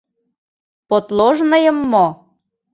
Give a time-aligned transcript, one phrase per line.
[0.89, 2.05] Подложныйым мо?!